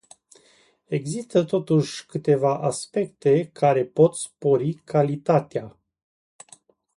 [0.87, 5.77] Există totuși câteva aspecte care pot spori calitatea.